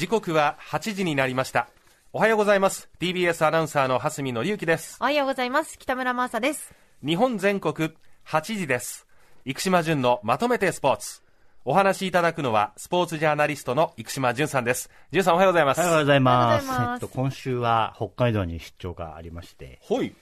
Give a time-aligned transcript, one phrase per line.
[0.00, 1.68] 時刻は8時になりました。
[2.14, 2.88] おはようございます。
[3.00, 4.96] TBS アナウンサーの蓮見紀之です。
[4.98, 5.78] おはようございます。
[5.78, 6.72] 北村真麻です。
[7.04, 7.92] 日本全国
[8.26, 9.06] 8時です。
[9.44, 11.20] 生島淳のまとめてスポーツ。
[11.66, 14.88] お話しいただくのはスポーツジャーナリストの生島淳さんです。
[15.10, 15.80] 淳さんおはようございます。
[15.80, 16.66] おはようございます。
[16.66, 16.92] ます。
[16.94, 20.14] えっと、今週は北海道に出張がありまして、ほい。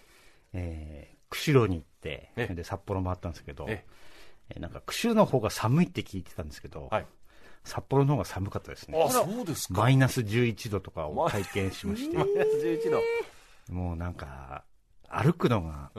[0.55, 3.85] えー、釧路に行ってえで札幌もあったんですけど、え。
[4.51, 7.07] えーなんか釧路の方が寒いって聞いてたんですけど、はい
[7.65, 9.03] 札幌の方が寒かったですね。
[9.03, 9.81] あそうですか。
[9.81, 12.17] マイナス11度とかを体験しまして。
[12.19, 13.01] マイナス11度。
[13.73, 14.65] もうなんか
[15.09, 15.91] 歩くのが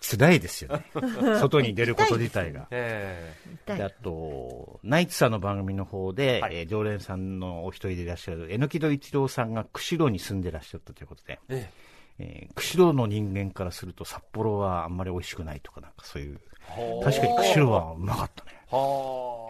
[0.00, 0.84] 辛いですよね。
[1.40, 2.66] 外に出ること自体が。
[2.70, 3.34] え
[3.66, 6.56] であと、ナイツさんの番組の方で、はい。
[6.56, 11.70] えー常連さんのお一人でいらっしゃる、榎戸一郎さんが釧路に住んでらっしゃったということで、え。
[12.18, 17.04] えー釧路の人間からすると札幌はあんまり美味しくないとか、なんかそういう、はあ。
[17.04, 18.52] 確かに釧路はうまかったね。
[18.70, 19.45] はあ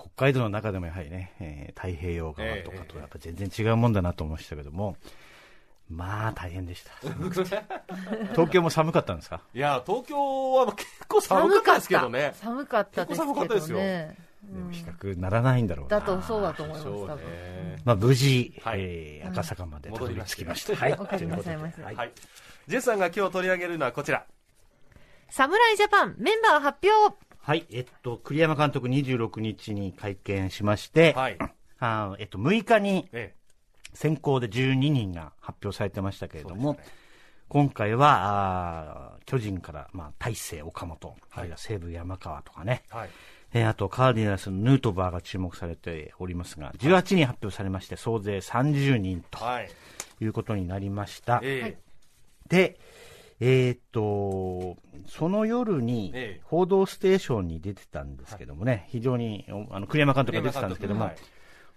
[0.00, 4.96] 北海道の中でもやはりね、えー太平洋側とかとやっぱ全然違うもんだなと思いましたけども、
[5.90, 6.92] まあ大変でした。
[8.32, 9.40] 東京も寒かったんですか？
[9.54, 12.32] いや東京は結構寒かったですけどね。
[12.36, 13.04] 寒かった。
[13.04, 13.76] ですけ結構寒かったですよ。
[13.78, 16.00] どねでも比較ならないんだろうな。
[16.00, 17.16] だとそうだと思います多分。
[17.16, 18.80] ねまあ無事、はい。
[18.80, 20.72] えー赤坂までたどり着きました。
[20.74, 20.92] うんはい。
[20.92, 21.82] お帰りなさいませ。
[21.82, 22.12] はいはい。
[22.66, 24.24] ジェスさんが今日取り上げるのはこちら。
[25.30, 31.36] 侍ジャパンメンバー発表はい、えっと、栗山監督26日に会見しまして、はい。
[31.78, 33.34] あーえっと、6日にえ
[33.92, 36.92] 先行で12人が発表されてましたけれども、そうです
[37.48, 43.10] 今回は、あー巨人から、まあ、大勢、岡本、あるいは西武山川とかね、えはい。
[43.52, 49.68] えーあとカーディナルスのヌートバーが注目されておりますが、18人発表されまして、総勢30人とはい。
[50.22, 51.40] いうことになりました。
[51.42, 51.76] え。
[52.48, 52.78] で、
[53.40, 54.00] えーっと、
[55.18, 61.16] その夜にええ、報道ステーションに出てたんですけどもね、非常に、おあの、栗山監督が出てたんですけども、はい。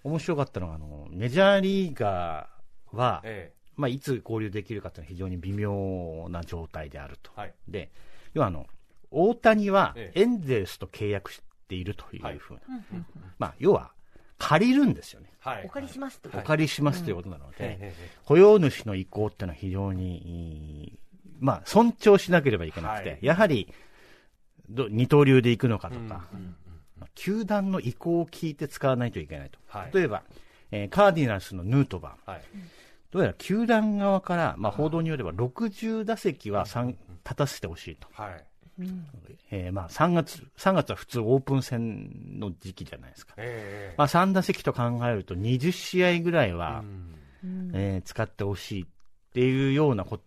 [0.03, 7.31] 面白かったのが、あの、メジャーリーガーは、えまあ、いつ合流できるかというのは非常に微妙な状態であると。
[7.35, 7.53] はい。
[7.67, 7.91] で、
[8.33, 8.65] 要はあの、
[9.11, 10.21] 大谷はええ。
[10.21, 12.37] エンゼルスと契約しているといはい。
[12.37, 12.61] うふうな、
[13.37, 13.91] まあ、要は、
[14.39, 15.31] 借りるんですよね。
[15.39, 15.65] はい。
[15.65, 18.09] お借りしますってお借りしますということなので、えええ。
[18.25, 20.99] 雇用主の意向っていうのは非常にいい、
[21.39, 23.73] まあ、尊重しなければいけなくて、はいやはり
[24.69, 26.55] ど二刀流で行くのかとか、うんうん
[26.99, 29.59] まあ球団の意向を聞いて使わないといけないと。
[29.67, 30.23] はい例えば、
[30.71, 32.31] えーカーディナルスのヌートバー。
[32.31, 32.41] はい
[33.11, 38.07] どうやら球団側から、まあ、報道によれば60打席は3立たせてほしいと。
[38.11, 38.43] はい
[39.49, 43.33] えーまあ、3月、3月は普通オープン戦の時期じゃないですか。
[43.37, 46.83] ええまあ、3打席と考えると20試合ぐらいは、
[47.43, 48.85] うんえー使ってほしいっ
[49.33, 50.19] ていうようなこ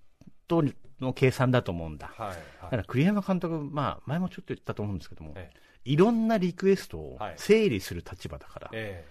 [0.48, 0.62] と
[1.00, 2.08] の計算だと思うんだ。
[2.08, 2.70] はいだはい。
[2.70, 5.50] から栗山監督、まあ、前もちょっと言ったと思うんですけども、え
[5.84, 9.04] いろんなリクエストをはい整理する立場だから、え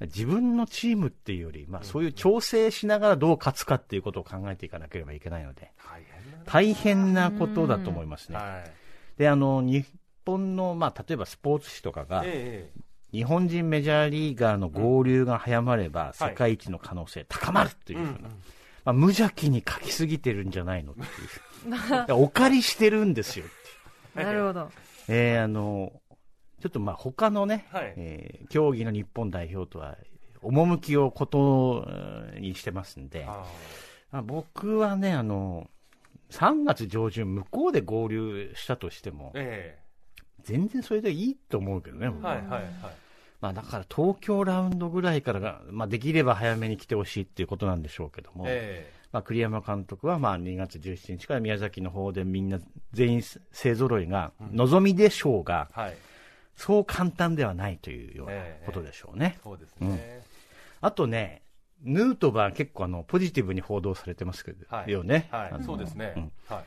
[0.00, 8.38] 自分のチームっていうより、まあ、そういう調整しながらどう勝つかっていうことを考えていかなければいけないので、え大変なことだと思いますね。
[8.38, 8.70] はい。
[9.18, 9.84] で、あの、日
[10.24, 12.80] 本の、まあ、例えばスポーツ紙とかが、ええ
[13.12, 18.28] 日本人メジャーリーガーの合流が早まれば、世界一の可能性高まるというふうな、ま
[18.90, 20.92] あ、無邪気に書きすぎてるんじゃないの？
[20.92, 22.14] っていう。
[22.22, 23.48] お借りしてるんですよっ
[24.14, 24.26] ていう。
[24.26, 24.70] なるほど。
[25.08, 25.92] えーあの、
[26.60, 27.94] ちょっとまあ他のね、はい。
[27.96, 29.96] えー競技の日本代表とは、
[30.40, 31.86] 趣をこと
[32.38, 33.44] にしてますんで、あ
[34.12, 35.68] まあ僕はね、あの、
[36.30, 39.78] 3月上旬向こうで合流したとしても、え
[40.42, 42.62] 全然それでいいと思うけどね、はいはいはい
[43.40, 52.58] まあだから東京ラウンドぐらいからが、まあできれば早めに来てほしいっていうことなんでしょうけども、えまあ栗山監督はまあ2月17日から宮崎の方でみんな
[52.92, 53.22] 全員
[53.52, 55.96] 勢揃いが望みでしょうが、えはい。
[56.56, 59.38] そう簡単ではないというようなことでしょうね。
[59.44, 60.22] そうですね。
[60.80, 61.42] あとね、
[61.82, 64.90] ヌートバー結構あのポジティブに報道されてますけど、はい。
[64.90, 65.28] よね。
[65.30, 65.62] はい。
[65.64, 66.06] そうですね。
[66.16, 66.32] ん。
[66.48, 66.64] はい。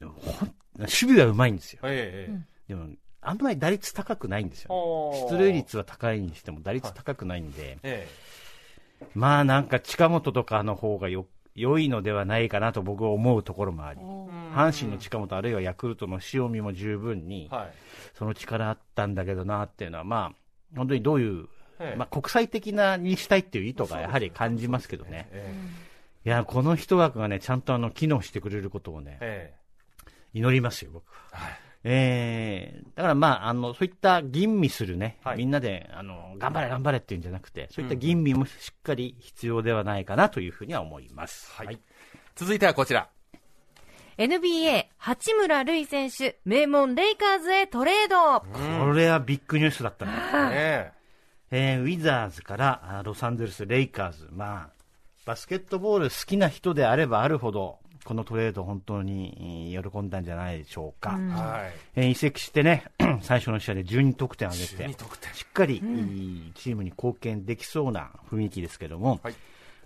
[0.00, 1.80] でもほん守備はうまいんですよ。
[1.84, 2.74] ええええ。
[2.74, 2.88] でも、
[3.22, 5.26] あんまり打率高くないんですよ、ね。
[5.30, 8.08] 出塁率は高いにしても打率高くないんで、え
[9.14, 17.72] まあなんか近本とかの方がよ良いのではないかなと僕は思うところもあり、え阪神の近本、あるいはヤクルトの塩見も十分に、はい。
[18.14, 21.48] その力あったんだけどなっていうのは、まあ、本当にどういう、
[21.78, 21.96] ええ。
[21.96, 25.28] まあ、国際的なにしたいっていう意図がやはり感じますけどね。
[25.30, 25.54] え
[26.24, 30.08] いや、この一枠がね、ちゃんとあの、機能してくれることをねえ、え。
[30.34, 31.20] 祈りますよ、僕は。
[31.32, 35.38] えはいえー、だからまあ、あの、そういった吟味するね、はい。
[35.38, 41.50] みんなで、あの、頑張れ頑張れっていうんじゃなくて、そういった吟味もしっかり必要ではないかなというふうには思います。
[41.52, 41.78] はい。
[42.36, 43.08] 続いてはこちら。
[44.18, 48.40] NBA 八村塁選手名門レイカーズへトレード。
[48.40, 50.12] これはビッグニュースだったね。
[50.50, 50.92] ね
[51.50, 54.28] えーウィザーズからあロサンゼルス・レイカーズ。
[54.30, 54.70] まあ、
[55.24, 61.10] バスケットボール好きな人であればあるほど、このトレード本当にえー喜んだんじゃないでしょうか。
[61.10, 61.72] はい。
[61.96, 62.84] えー移籍してね、
[63.22, 65.34] 最初の試合で12得点挙げて12、得点。
[65.34, 69.34] しっかり、いいチームに貢献できそうな雰囲気ですけども、はい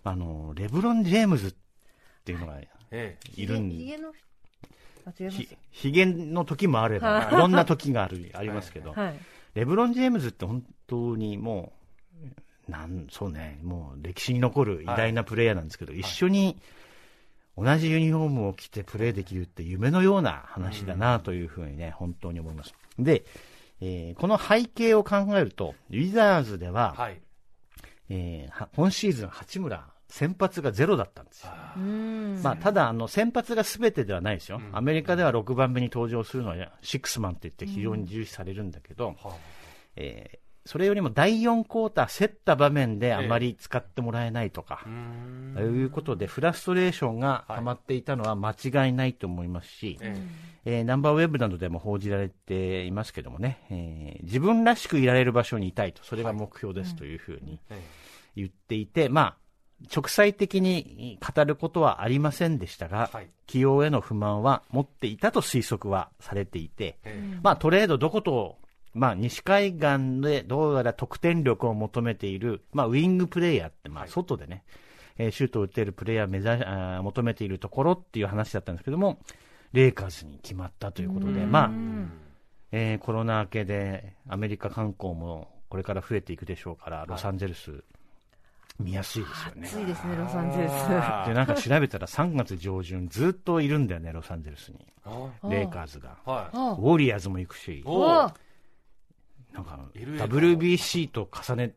[0.05, 1.55] あの、レブロン・ジェームズっ
[2.25, 2.59] ていうのが
[2.93, 4.13] えいるんひげの、
[5.05, 5.57] あ、違いますひ。
[5.73, 9.19] ひげの時もあれば、いろんな時がある、 ありますけど、はい。
[9.55, 11.73] レブロン・ジェームズって本当にも
[12.69, 16.57] う、なん、そうね、もう歴史に残る偉大なプレイヤーなんですけど、一緒に
[17.57, 22.75] 同じユニフォームを着てプレーできるって夢のような話だなというふうにね、本当に思います。
[22.99, 23.25] で、
[23.81, 27.21] えーこの背景を考えると、ウィザーズでは、はい。
[28.11, 31.53] えーは今シーズン八村、先発がゼロだったんですよ。
[32.43, 34.61] まあ、ただ、あの、先発が全てではないですよ。
[34.73, 39.37] アメリカでは6番目に登場するのは、シックスマンって言って非常に重視されるんだけど、は
[39.97, 45.55] えーそれよりも第4クォーター競った場面であまり使ってもらえないとかあ、うーん。
[45.55, 50.23] ということで、フラストレーションが溜まっていたのは間違いないと思いますし、え
[50.65, 50.81] え。
[50.83, 57.83] ーナンバーウェブなどでも報じられていますけどもね、えー自分らしくいられる場所にいたいと、それが目標ですというふうにええ。
[58.35, 59.37] 言っていて、まあ、
[59.95, 63.29] 直裁的に語ることはありませんでしたが、はい。
[63.47, 67.39] 起用への不満は持っていたと推測はされていて、ええ。
[67.43, 68.59] まあ、トレードどこと、
[68.97, 74.65] まあ、西海岸でどうやら得点力を求めている、まあ、ウィングプレイヤーって、まあ、はい外でね、
[75.19, 79.19] えーシュートを打てるプレイヤーを目指しあー求めているところっていう話だったんですけども、
[79.73, 81.71] レイカーズに決まったということで、まあ、
[82.73, 87.85] えーコロナ明けでアメリカ観光もこれから増えていくでしょうから、ロサンゼルス、
[88.79, 89.69] 見やすいですよね。
[89.69, 90.73] 暑いですね、ロサンゼルス。
[90.73, 94.79] あで、なんか調べたら3月上旬ずっといるんだよね、ロサンゼルスに。
[95.51, 96.17] レイカーズが。
[96.25, 97.83] はあウォリアーズも行くし、
[99.57, 99.79] なんか
[100.25, 101.75] WBC と重ね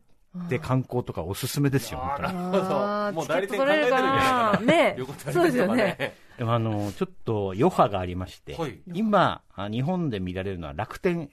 [0.48, 2.34] て観光とかおすすめですよ、本当に。
[2.34, 3.14] なる。
[3.14, 4.60] もう代理店考えてるんじゃないかな。
[4.66, 4.96] ね
[5.32, 11.30] そうですよねあの、ちょっと余波がありまして、はい今、あ日本で見られるのは楽天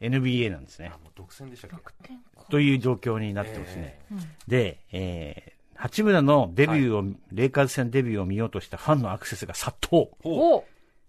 [0.00, 0.98] NBA なんですねあ。
[0.98, 2.14] もう独占でしたっけ？
[2.50, 4.00] という状況になってますね。
[4.10, 4.16] え
[4.48, 10.08] で、えー、八村のデビューを、レイカーズ戦デビューを見ようとしたファンのアクセスが殺到。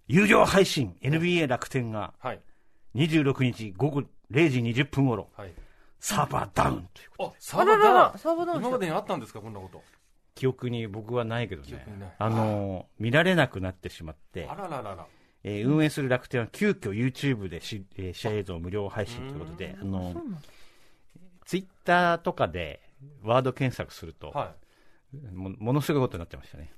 [0.08, 2.40] 有料配信 NBA 楽天がはい。
[2.96, 5.54] 26日午後0時20分頃、はい。
[6.00, 7.30] サーバーダウンということ。
[7.30, 9.84] あ、サーバーダウンサーバーダウン今までにあったんですか、こんなこと。
[10.36, 12.12] 記憶に僕はないけどね記憶にない。
[12.18, 15.06] あの、見られなくなってしまってあ、らららら。
[15.44, 20.16] えー運営する楽天は急遽 YouTube でし、えー試合映像を無料配信ということで、あの、
[21.46, 22.80] ツイッターとかで
[23.24, 24.54] ワード検索すると、は
[25.34, 26.72] もものすごいことになってましたね。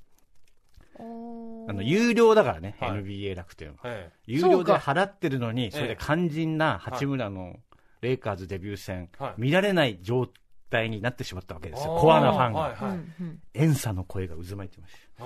[1.00, 3.74] あの、有料だからね、はい NBA 楽天は。
[3.74, 3.78] い。
[3.86, 7.60] え有料で払ってるのに、それでええ肝心な八村の
[8.02, 10.28] レイカーズデビュー戦、はい見られない状
[10.70, 11.98] 態になってしまったわけえですよ。
[12.00, 12.60] コアなファンが。
[12.60, 12.92] はいはい。
[12.92, 15.00] うんうん遠さの声が渦巻いてました。
[15.20, 15.26] し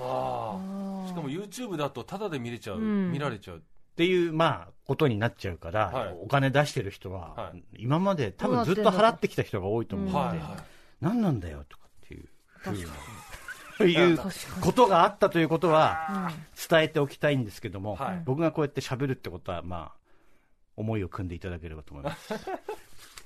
[1.22, 2.78] も YouTube だとタダで見れちゃう。
[2.78, 3.58] うん見られちゃう。
[3.58, 3.60] っ
[3.98, 10.56] ていう、まあ、ことになっちゃうから、はいお金出してる人は、はい今まで多分ずっと払ってきた人が多いと思うので、はいは
[11.00, 12.28] 何なんだよとかっていう
[12.58, 12.86] ふう確
[13.78, 13.92] かに。
[13.92, 14.18] いう
[14.60, 16.34] ことがあったということはに
[16.68, 18.22] 伝えておきたいんですけども、はい。
[18.24, 19.98] 僕がこうやって喋るってことは、まあ、
[20.76, 22.34] 思いを組んでいただければと思います。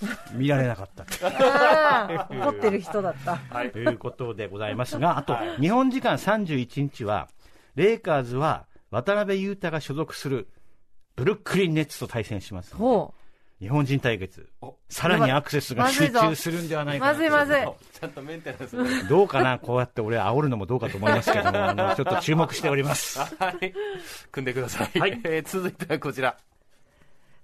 [0.35, 1.05] 見られなかった。
[2.31, 3.37] 怒ってる人だった。
[3.37, 3.71] はい。
[3.71, 7.29] ということでございますが、あとは、日本時間31日は、
[7.75, 10.49] レイカーズは渡辺裕太が所属する
[11.17, 12.75] ブルックリンネッツと対戦します。
[12.75, 13.15] ほ
[13.63, 14.75] 日本人対決お。
[14.89, 16.97] さらにアクセスが集中するんではなう。
[16.97, 17.57] いかなまずいまずい。
[17.59, 17.61] い。
[17.61, 18.85] ちゃんとメンテナンスも。
[19.09, 19.61] どうかな？
[19.61, 23.21] こうやって俺煽るのもどうかと思いますけども、あのちょっと注目しております。
[23.39, 23.73] はい。
[24.33, 24.99] 組んでください。
[24.99, 26.37] はいえー続いてはこちら。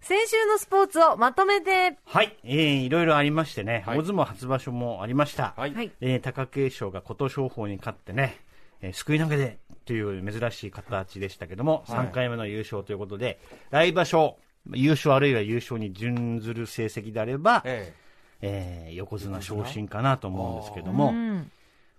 [0.00, 1.96] 先週のスポーツをまとめて。
[2.04, 5.54] はい、えー、いろいろありましてね、はい大相撲初場所もありました。
[5.56, 5.72] はい。
[5.72, 5.92] はい。
[6.00, 8.40] えー、貴景勝が琴勝峰に勝ってね、
[8.80, 13.38] えー、すくい投げでという珍しい形でしたけども、はい3回目の優勝ということで、
[13.70, 14.37] 来場所、
[14.74, 17.94] 優勝あるいは優勝に準ずる成績であれば、え
[18.40, 21.50] えー、横綱昇進かなと思うんですけどうも、ん。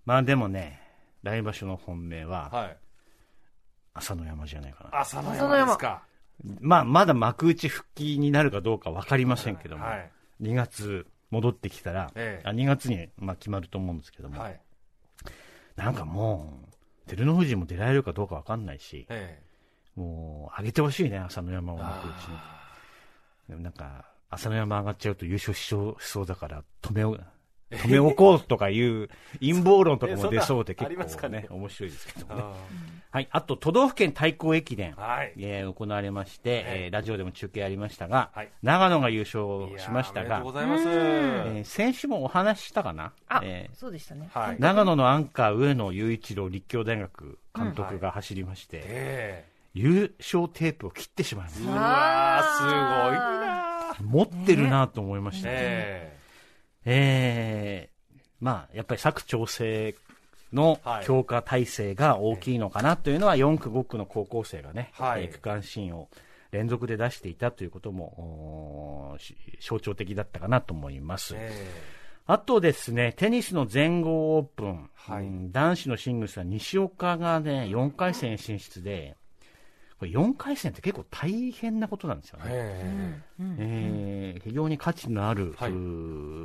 [0.06, 0.82] まあでもね、
[1.24, 2.78] 来場所の本命えははい。
[3.94, 5.00] 朝の山じゃないかな。
[5.00, 6.04] 朝の山ですか。
[6.62, 10.12] まあ、まだ幕内復帰になるかどうか分かりませんけども、はい。
[10.42, 14.62] 2月戻ってきたら、ええあ2月に、まあ、決まると思うんですけども、はい。
[15.76, 16.62] なんかも
[17.08, 19.42] う、照ノ富士も出られるかどうか分かんないし、え
[20.00, 22.36] もう、上げてほしいね、朝の山をえ幕内に。
[22.36, 22.60] あ
[23.50, 27.22] でもなんか、朝の山上がっちゃうと優勝しそうしそうだから、止めよう、
[27.72, 32.42] 止め置こうとかいう陰謀論とかも出そうで 結構ありますかねね、面白いですけどもね。
[32.44, 32.54] あ
[33.12, 33.28] はい。
[33.32, 35.34] あと、都道府県対抗駅伝、はい。
[35.38, 38.50] えー行われまして、ええーラジオでも中継ありましたが、はい。
[38.62, 40.84] 長野が優ー勝しましたがいやーおめでとうご、ざいます。
[40.90, 43.14] えー先週もお話ししたかな？
[43.28, 44.30] あ、えーそうでしたね。
[44.34, 44.58] はい。
[44.60, 51.72] 長野のアンカー上野雄一郎立教大学監督が走りまして、え優勝テープを切ってしまいましえうた。
[51.74, 55.54] わー、すごいな持ってるなと思いましたね。
[55.56, 56.20] え
[56.86, 58.20] えー。
[58.40, 59.96] まあ、やっぱり佐久長聖
[60.54, 61.06] のはい。
[61.06, 65.24] 強化体制が大きいのかなというのは、4区、5区の高校生がね、はい。
[65.24, 66.10] えー区間新を
[66.52, 69.18] 連続で出していたということも、
[69.62, 71.36] 象徴的だったかなと思います。
[71.38, 71.52] え
[72.26, 75.24] あとですね、テニスの全豪オープン、はい。
[75.24, 79.16] うん男子のシングルスは西岡がね、4回戦進出で、
[80.00, 83.24] これ4回戦って結構大変なことなんですよえね。
[83.60, 85.72] ええー非常に価値のある、はい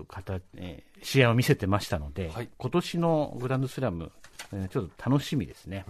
[0.09, 4.11] 方えー試合を見せてましたので、はい今年のグランドスラム、
[4.53, 5.85] えーちょっと楽しみですね。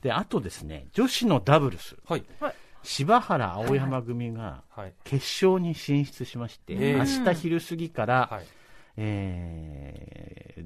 [0.00, 2.24] で、あとですね、女子のダブルス、はい。
[2.82, 4.92] 柴原青山組がはい。
[5.04, 8.46] 決勝に進出しまして、へー明日昼過ぎから、はい。
[8.96, 10.64] えーえ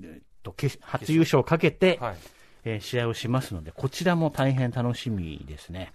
[0.00, 2.16] ーと決初優勝をかけて、はい。
[2.64, 5.92] えー試合をしますので、こちらも大変楽しみですね。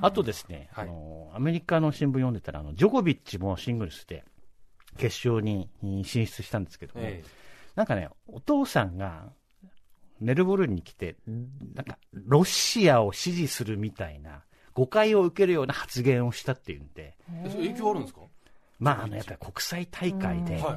[0.00, 4.24] あとですね、はいあの、アメリカの新聞読んでたら、あの、ジョコビッチもシングルスで
[4.96, 7.22] 決勝にうん進出したんですけども、え
[7.74, 9.30] なんかね、お父さんが
[10.20, 11.16] メルボルンに来て、
[11.74, 14.42] なんか、ロシアを支持するみたいな、
[14.74, 17.48] 誤解を受けるような発言をしたっていうんで、え。
[17.50, 18.20] それ影響あるんですか？
[18.78, 20.76] まあ、あの、やっぱり国際大会で、はいはい。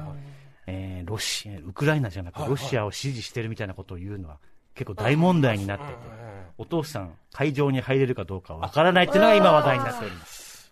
[0.66, 4.38] えーロシア、ウクライナじゃなくはいはいロシアを支持してるみたいなことを言うのは
[4.84, 10.70] 結構大問題になってて、えお父さん、会場に入れるかどうかわからないっていうのが今話題になっております。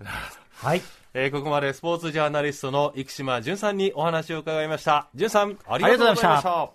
[0.53, 0.83] はい。
[1.15, 5.09] えーここまでスポーツジャーナリストの生島淳さんにお話を伺いました。
[5.15, 6.71] 淳さん、ありがとうございました。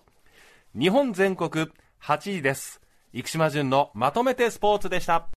[0.78, 1.68] 日本全国
[2.02, 2.80] 8時です。
[3.14, 5.26] 生島淳のまとめてスポーツでした。